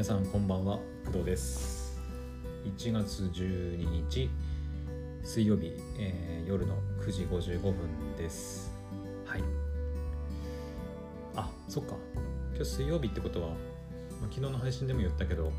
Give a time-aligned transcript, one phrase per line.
[0.00, 2.00] 皆さんこんばんは工藤です。
[2.64, 4.30] 1月12日
[5.22, 7.74] 水曜日、えー、夜の9時55分
[8.16, 8.72] です。
[9.26, 9.42] はい。
[11.36, 11.96] あそっか。
[12.54, 13.56] 今日水曜日ってことは、まあ、
[14.30, 15.52] 昨日の配信でも言ったけど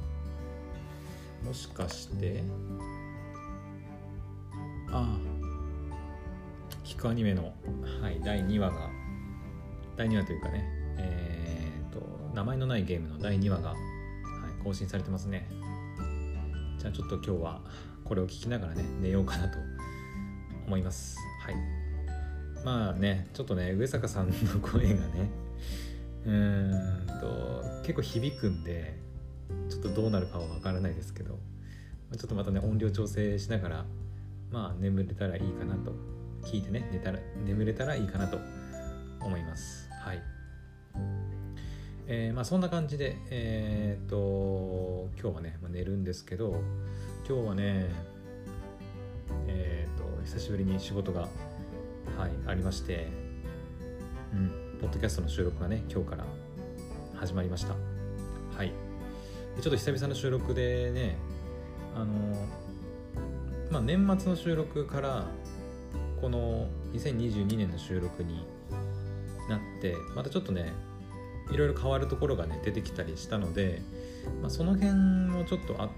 [1.46, 2.42] もしかして
[4.92, 5.20] ああ
[6.84, 7.54] 聞くアニメの、
[8.02, 8.90] はい、第2話が
[9.96, 10.66] 第2話というかね
[10.98, 12.02] えー、と
[12.34, 13.76] 名前のないゲームの第2話が
[14.64, 15.48] 更新されてますね。
[16.78, 17.62] じゃあちょっと今日は
[18.04, 19.58] これを聞きながらね寝ようかなと
[20.66, 21.18] 思います。
[21.44, 21.56] はい。
[22.64, 25.30] まあねちょっとね上坂さんの声がね
[26.26, 28.98] うーんと結構響くんで
[29.70, 31.40] ちょっとどうなるかはわからないですけど
[32.18, 33.86] ちょっとまたね音量調整しながら
[34.52, 35.94] まあ眠れたらいいかなと
[36.44, 38.38] 聞いてね寝たら眠れたらいいかなと
[39.22, 39.90] 思います。
[40.04, 40.31] はい。
[42.08, 46.62] えー、まあ、そんな感じで、えー、と今日はね、まあ、寝るんですけど
[47.28, 47.90] 今日はね
[49.48, 53.08] えー、っと久しぶりに仕事が、はい、ありまして、
[54.34, 56.26] うん、ポッドキャストの収録がね今日から
[57.16, 57.76] 始まりました。
[58.58, 58.72] はい。
[59.60, 61.18] ちょっと久々の収録でね
[61.96, 62.06] あの
[63.70, 65.28] まあ年末の収録から
[66.20, 68.46] この2022年の収録に
[69.50, 70.74] なってまたちょっとね
[71.52, 73.82] いろいろ変わるところがね出てきたりしたので、
[74.42, 75.90] まあ、その辺もちょっとあっ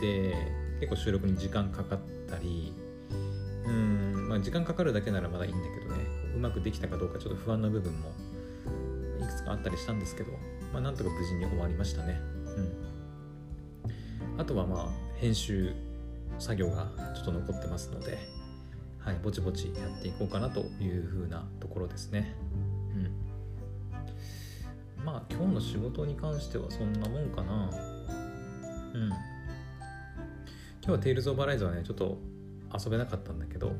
[0.00, 0.34] て
[0.80, 2.72] 結構収録に時間かかったり
[3.64, 8.10] うん、まあ、時間かかるだけならまだいいんだけどねうまくできたかどうかちょっと不安な部分も
[9.20, 10.32] いくつかあったりしたんですけど、
[10.72, 12.20] まあ、なんとか無事に終わりましたね。
[14.36, 15.72] うん、あとはまあ編集
[16.38, 18.18] 作業がちょっと残ってますので、
[18.98, 22.34] はい、ぼちぼちやっていこうかなというふうなところですね。
[25.04, 27.70] まあ今日の仕事に関してはそんなもんかな。
[28.94, 29.08] うん。
[29.08, 29.16] 今
[30.82, 32.18] 日はテイルズ・オブ・アライズはねちょっと
[32.72, 33.72] 遊べなかったんだけど。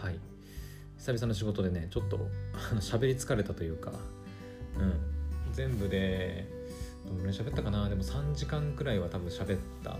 [0.00, 0.18] はい。
[0.96, 2.18] 久々の仕事でねちょっと
[2.80, 3.92] 喋り疲れたというか。
[4.78, 4.94] うん。
[5.52, 6.46] 全部で
[7.06, 7.88] どのぐらい喋ったかな。
[7.88, 9.96] でも3時間くらいは多分喋った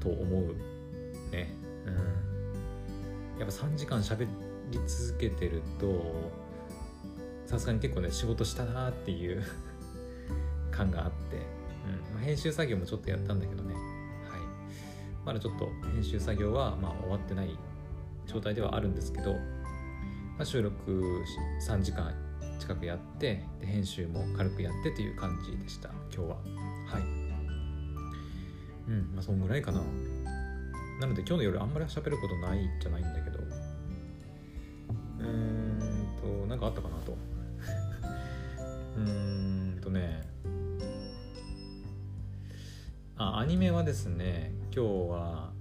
[0.00, 0.54] と思う
[1.32, 1.54] ね。
[1.86, 1.90] う
[3.36, 3.38] ん。
[3.40, 4.26] やっぱ3時間喋
[4.70, 5.86] り続けてると
[7.48, 9.42] さすがに結構ね仕事したなっていう
[10.70, 13.82] 感があって、うんまあ、編集作業もちょっとやったんだけどね、はい、
[15.24, 17.58] まだちょっと編集作業はまあ終わってない
[18.26, 19.40] 状態ではあるんですけど、ま
[20.40, 21.24] あ、収録
[21.66, 22.14] 3時間
[22.58, 25.88] 近くやってで編集も軽くやってという感じでした。
[26.14, 26.36] 今日は。
[26.86, 27.02] はい。
[28.88, 29.80] うんまあそんぐらいかな。
[31.00, 33.38] なので今日の夜あんまり喋ることないじゃないんだけど。
[33.38, 37.16] うーんと何かあったかなと。
[38.96, 40.22] うんとね。
[43.16, 45.52] あアニメはですね今日は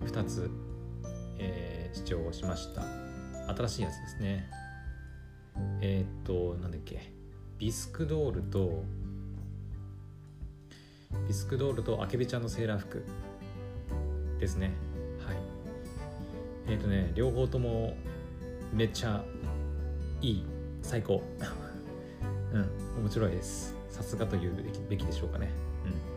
[0.00, 0.50] 2つ、
[1.38, 2.82] えー、視聴しました。
[3.54, 4.50] 新しいやつですね。
[5.80, 7.12] えー、っとなんだっけ。
[7.58, 8.84] ビスクドールと
[11.26, 13.04] ビスクドールとあけびちゃんのセーラー服
[14.38, 14.72] ですね。
[15.26, 15.36] はい。
[16.66, 17.96] えー、っとね両方とも
[18.72, 19.24] めっちゃ
[20.20, 20.44] いい。
[20.82, 21.22] 最高。
[22.54, 23.02] うん。
[23.02, 23.74] 面白いです。
[23.90, 24.52] さすがという
[24.88, 25.50] べきでしょうかね。
[25.84, 26.14] うん。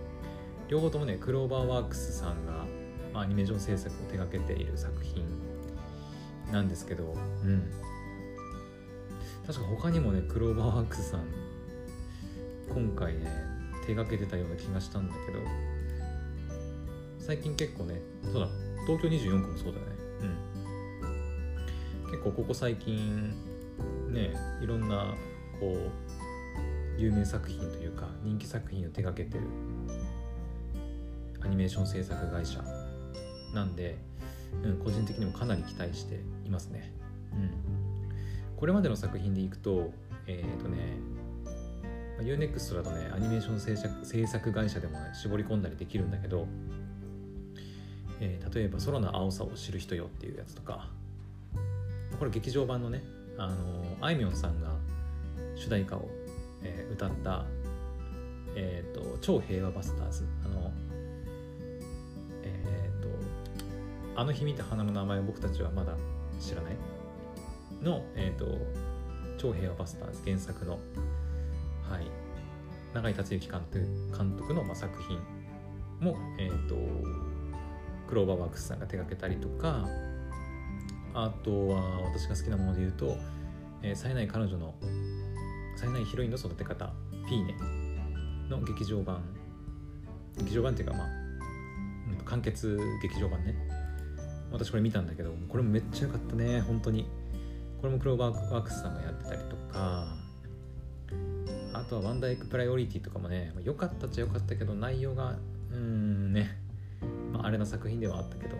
[0.69, 2.65] 両方ともねクローバーワークスさんが、
[3.13, 5.25] まあ、アニメーション制作を手掛けている作品
[6.51, 7.17] なんですけどう
[7.47, 7.71] ん。
[9.45, 11.25] 確か他にもねクローバーワークスさん
[12.69, 13.31] 今回ね
[13.85, 15.39] 手がけてたような気がしたんだけど
[17.19, 18.49] 最近結構ねそうだ
[18.85, 19.85] 東京24区もそうだね。
[22.05, 22.11] うん。
[22.11, 23.33] 結構ここ最近
[24.09, 25.15] ねいろんな
[25.59, 25.91] こう
[26.97, 29.43] 有名作品というか人気作品を手掛けてる。
[31.41, 32.63] アニメーション制作会社。
[33.53, 33.97] なんで、
[34.63, 36.91] うん、個人的にもかなり期待していますね。
[37.33, 37.51] うん、
[38.55, 39.91] これまでの作品でいくと
[40.25, 40.77] えっ、ー、とね
[42.19, 46.47] UNEXT だとねアニメーション制作制作会社でも、ね、絞り込んだりできるんだけど、
[48.19, 50.89] えー、例えば「空の青さを知る人よ」っていうやつとか
[52.17, 53.03] これ劇場版のね
[53.37, 54.69] あのあいみょんさんが
[55.55, 56.09] 主題歌を
[56.67, 57.45] えー、歌った、
[58.55, 60.71] えーと「超平和バスターズ」あの
[62.43, 63.09] えっ、ー、と
[64.19, 65.95] 「あの日見た花の名前を僕たちはまだ
[66.39, 66.75] 知らない」
[67.81, 68.45] の、えーと
[69.37, 72.07] 「超平和バスターズ」原作の、はい、
[72.93, 73.85] 永井達之監督
[74.17, 75.19] 監督の、まあ、作品。
[75.99, 76.75] も、えーと、
[78.07, 79.87] クローバーワークスさんが手がけたりとか。
[81.13, 83.17] あとは私が好きなもので言うと
[83.81, 84.75] 「えー、冴えない彼女の
[85.77, 86.91] 冴えないヒロインの育て方
[87.25, 87.55] 「フィーネ」
[88.49, 89.23] の劇場版。
[90.37, 91.07] 劇場版っていうかまあ
[92.25, 93.55] 完結劇場版ね。
[94.51, 96.61] 私これ見たんだけどこれもめっちゃ良かったね。
[96.61, 97.07] 本当に。
[97.79, 100.15] これもクローバーワークスさんがやってたりとか。
[101.73, 105.37] あとはワンダイクプライオリティとかもね良かったっちゃ良かったけど内容が
[105.69, 106.57] うーんね、
[107.31, 108.55] まあ、あれな作品ではあったけど。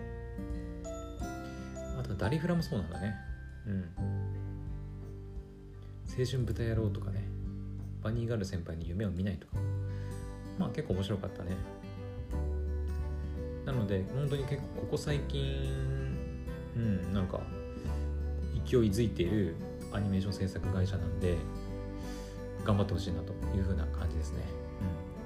[1.98, 3.14] あとダリフラもそうなんだね。
[3.66, 3.84] うん。
[6.18, 7.28] 青春豚野郎とかね。
[8.02, 9.52] バニーガール先輩に夢を見ないとか。
[10.58, 11.52] まあ結構面白かったね。
[13.64, 15.68] なので本当に結構ここ最近
[16.74, 17.40] うんなんか
[18.64, 19.54] 勢いづいている
[19.92, 21.36] アニメーション制作会社なんで
[22.64, 24.42] 頑張ってほしいなというふうな感じですね、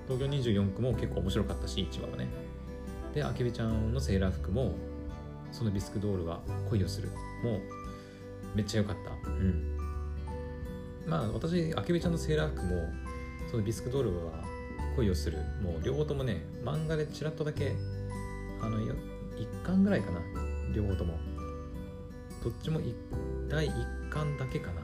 [0.08, 2.28] うん、東京24区も結構面白かったし1話はね。
[3.14, 4.74] であけびちゃんのセーラー服も
[5.52, 7.08] そのビスクドールは恋をする。
[7.44, 7.60] もう
[8.54, 9.30] めっちゃ良かった。
[9.30, 9.71] うん。
[11.06, 12.88] まあ私あけびちゃんのセーラー服も
[13.50, 14.32] そのビスクドールは
[14.96, 15.38] 恋をする。
[15.62, 17.72] もう両方ともね漫画でちらっとだけ
[18.60, 18.96] あの1
[19.62, 20.20] 巻ぐらいかな。
[20.74, 21.18] 両方とも。
[22.42, 22.80] どっちも
[23.48, 24.82] 第1巻だけかな。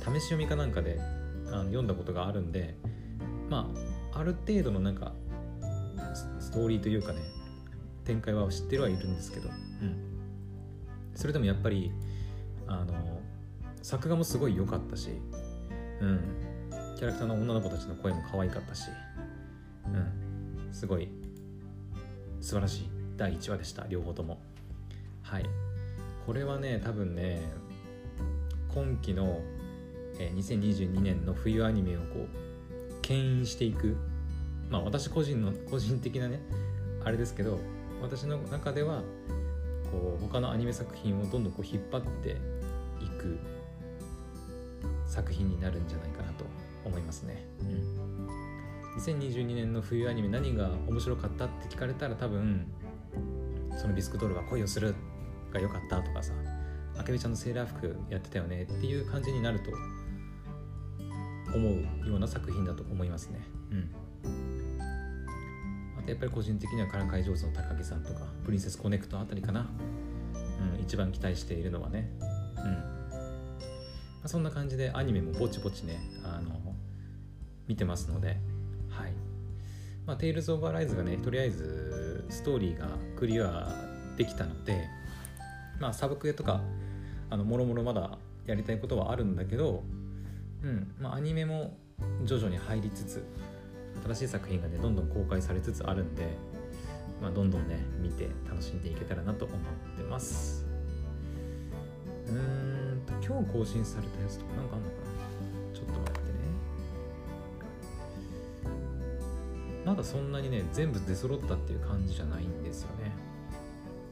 [0.00, 0.98] 試し読みかなんかで
[1.46, 2.76] あの読んだことがあるんで
[3.48, 3.70] ま
[4.12, 5.12] あある程度のなんか
[6.38, 7.20] ストーリーというかね
[8.04, 9.96] 展開は知ってるはいるんですけど、うん、
[11.14, 11.90] それでもやっぱり
[12.66, 13.20] あの
[13.82, 15.10] 作画もすごい良かったし、
[16.00, 16.20] うん、
[16.96, 18.88] キャラクターの女の子たちの声も可愛かったし、
[19.86, 21.08] うん、すごい。
[22.40, 22.90] 素晴らしい。
[23.16, 23.86] 第1話でした。
[23.88, 24.38] 両方とも。
[25.22, 25.46] はい。
[26.26, 27.40] これはね多分ね
[28.74, 29.40] 今期の、
[30.18, 33.96] えー、2022年の冬アニメをこう牽引していく。
[34.70, 36.40] まあ私個人の個人的なね
[37.04, 37.58] あれですけど
[38.02, 39.02] 私の中では
[39.92, 42.36] こう他のアニメ作品をどんどんこう引っ張って
[43.00, 43.38] いく。
[45.06, 46.44] 作品になるんじゃないかなと
[46.84, 47.46] 思いますね。
[47.60, 48.28] うん、
[49.00, 52.66] 2022年の冬アニメ何が面白かったって聞かれたら多分
[53.76, 54.94] そのビスクドールは恋をする
[55.52, 56.32] が良かったとかさ
[56.98, 59.70] あけびちゃんのセーラー服やってたよねっていう感じになると
[61.54, 63.40] 思うような作品だと思いますね。
[63.70, 63.90] うん
[65.98, 69.68] あとやっぱり個人的にはからかい上手の高木さんとかプリンセスコネクトあたりかな、
[70.76, 72.10] うん、一番期待しているのはね。
[72.56, 72.95] うん
[74.26, 76.74] あ、そんな感じでアニメもぼちぼちねあの
[77.66, 78.36] 見てますので、
[78.90, 79.12] はい。
[80.04, 83.68] ま、テイルズ・オブ・アライズがねとりあえずストーリーがクリア
[84.16, 84.86] できたので、
[85.80, 86.60] まあ、サブクエとか
[87.28, 89.82] あのもろもろまだやりたいことはあるんだけど、
[90.62, 91.76] うんまあ、アニメも
[92.24, 93.24] 徐々に入りつつ
[94.04, 96.28] 新しい作品がねどんどん公開されつつあるんで、
[97.20, 99.58] まあ、どんどんね見て楽しんでいけたらなと思っ
[99.96, 100.66] てます。
[102.28, 102.65] うん。
[103.26, 105.74] 今日更新されたやつとかなんかあんのかな？
[105.74, 106.36] ちょっと待ってね。
[109.84, 113.12] まだそんなにね全部出揃ったっていう感じじゃないんですよね。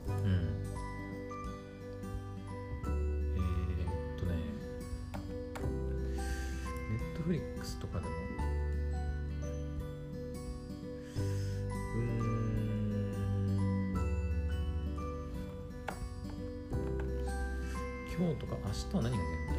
[0.09, 0.49] うん。
[2.87, 4.35] えー、っとね。
[6.91, 8.13] ネットフリックスとかでも
[18.17, 19.55] 今日とか明日は何が出るんだ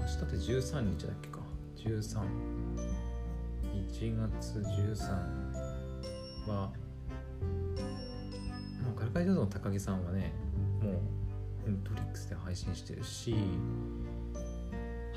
[0.00, 1.38] 明日って13日だっけか。
[1.76, 2.24] 13
[3.92, 6.72] 1月13は
[8.82, 10.32] もうからかい上手の高木さんはね
[10.82, 13.34] もうネットリックスで配信してるし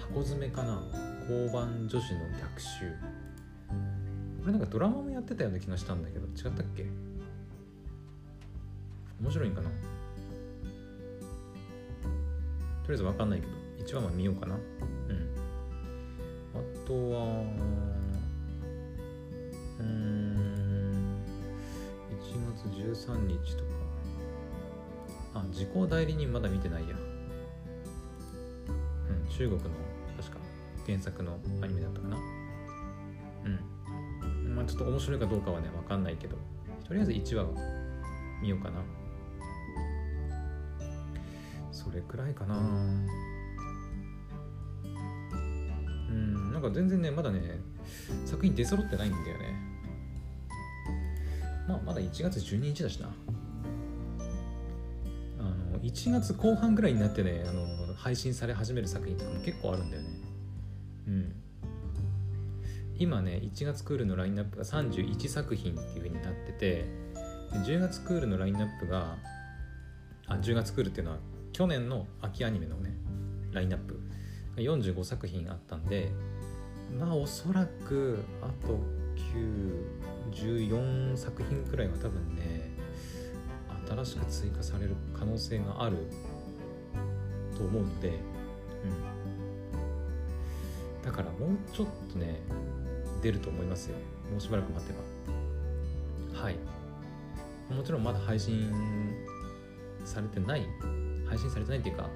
[0.08, 0.84] 箱詰めかな。
[1.30, 2.92] 交番女子の逆襲。
[4.42, 6.86] これなんかドラマもやってたような気がしたんだけど違ったっけ？
[9.22, 9.70] 面白いんかな？
[12.84, 13.54] とりあえず分かんないけど
[13.86, 14.56] 1話まで見ようかな。
[14.56, 14.62] うん。
[16.54, 17.44] あとは
[19.80, 21.24] うん
[22.12, 22.22] 1
[22.56, 23.70] 月13日とか。
[25.36, 26.96] あ時効代理人まだ見てないや。
[26.96, 27.00] う
[29.12, 29.70] ん中国の
[30.18, 30.38] 確か
[30.86, 32.18] 原作のアニメだったかな。
[33.46, 34.56] うん。
[34.56, 36.38] まあちょっと面白いかどうかはね分かんないけど。
[36.88, 37.50] とりあえず1話は
[38.42, 38.82] 見ようかな。
[41.94, 42.58] れくらいかな。
[42.58, 42.62] う
[46.14, 46.52] ん。
[46.52, 47.60] なんか全然ねまだね
[48.26, 49.74] 作品出揃ってないんだよね。
[51.68, 53.10] まあまだ1月12日だしな。
[55.40, 60.10] あの1月後半ぐらいになってねあの配信され始める作品とかも結構あるんだよね。
[61.08, 61.36] うん。
[62.98, 66.86] 今ね1月クールのラインナップが31作品っていう風になってて
[67.66, 69.18] 10月クールのラインナップが
[70.28, 71.18] あ10月クールっていうのは
[71.54, 72.98] 去年の秋アニメのね
[73.52, 74.00] ラインナップ
[74.56, 76.12] が45作品あったんで
[77.00, 78.80] まあおそらくあと
[80.32, 82.72] 914作品くらいは多分ね
[83.88, 85.98] 新しく追加される可能性がある
[87.56, 88.12] と思うので、う
[91.00, 92.40] ん、だからもうちょっとね
[93.22, 93.96] 出ると思いますよ。
[94.32, 94.94] もうしばらく待て
[96.34, 96.42] ば。
[96.42, 96.56] はい。
[97.74, 98.70] もちろんまだ配信
[100.04, 100.66] されてない
[101.34, 102.08] 配信されてないっていうか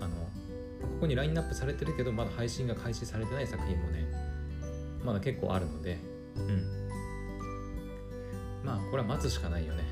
[0.00, 4.06] あのここにラインナップされてるけどまだ配信が開始されてない作品もね
[5.04, 5.98] まだ結構あるので
[6.36, 6.86] うん。
[8.64, 9.84] まあこれは待つしかないよね。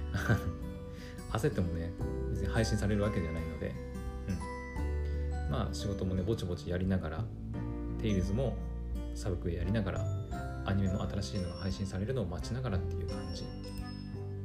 [1.30, 1.92] 焦ってもね
[2.30, 3.74] 別に配信されるわけではないので
[4.28, 5.50] うん。
[5.50, 7.24] まあ仕事もねぼちぼちやりながら
[8.00, 8.56] テイルズも
[9.14, 10.06] サブクエやりながら
[10.64, 13.44] アニメの新しいのが配信されるのを待ちながらっていう感じ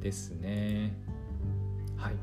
[0.01, 0.93] ですね。
[1.95, 2.15] はい。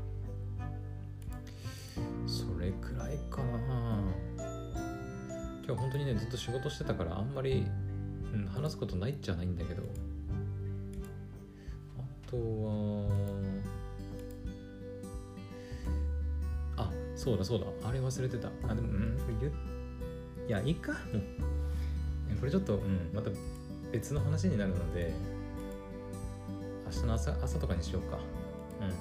[3.07, 3.99] れくらいかな。
[5.65, 7.65] 今日本当にねずっと仕事してたからあんまり、
[8.33, 9.83] うん、話すことないっちゃないんだけど。
[11.97, 13.07] あとは
[16.77, 17.65] あそうだそうだ。
[17.87, 18.49] あれ忘れてた。
[18.67, 20.91] あでもうんこれ言いやいいか。
[20.91, 20.97] も
[22.35, 23.29] うこれちょっと、うん、また
[23.91, 25.13] 別の話になるので
[26.85, 28.19] 明日の朝朝とかにしようか。
[28.81, 28.91] うん。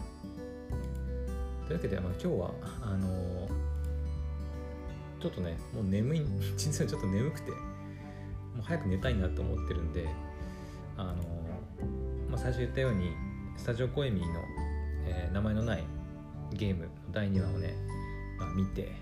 [1.67, 3.36] というわけで、まあ、今日はあのー、
[5.21, 7.57] ちょっとねもう眠い 実はちょっと眠くても
[8.61, 10.09] う早く寝たいなと思ってるんで
[10.97, 11.15] あの、
[12.31, 13.13] まあ、最初言ったように
[13.57, 14.41] スタジオコエミーの、
[15.07, 15.85] えー、名前のない
[16.53, 17.75] ゲーム第2話をね、
[18.39, 18.93] まあ、見て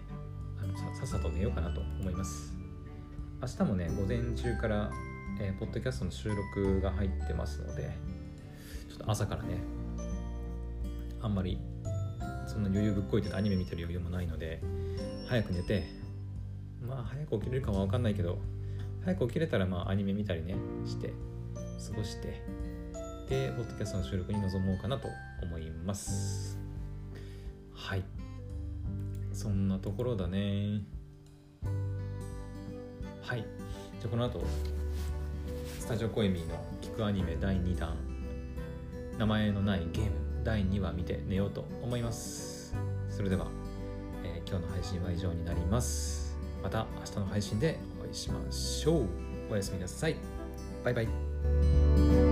[0.62, 2.54] あのささっさと寝ようかなと思います。
[3.42, 4.90] 明日もね午前中から
[5.40, 7.96] えー、ポッドキャストの収録が入ってますので
[8.88, 9.58] ちょっと朝からね
[11.20, 11.58] あんまり
[12.46, 14.60] そんな余裕ぶっこいてアニメ見てる余裕もないので
[15.28, 15.84] 早く寝て
[16.86, 18.38] まあ早く起きれるかは分かんないけど
[19.04, 20.54] 早く起きれたらまあアニメ見たりね
[20.86, 21.12] して
[21.88, 22.42] 過ごして
[23.28, 25.08] でポッドキャストの収録に臨もうかなと
[25.42, 26.58] 思います。
[27.72, 28.04] はい。
[29.32, 30.82] そんなところだね。
[33.22, 33.40] はい。
[34.00, 34.42] じゃあこの後
[35.78, 37.96] スタジオコエミーの「聞くアニメ第2弾」
[39.18, 40.10] 名前のないゲーム
[40.44, 42.74] 第2話見て寝ようと思います。
[43.08, 43.46] それでは、
[44.24, 46.23] えー、今日の配信は以上になります。
[46.64, 49.08] また明日の配信でお会いしましょう。
[49.50, 50.16] おやすみなさい。
[50.82, 52.23] バイバイ。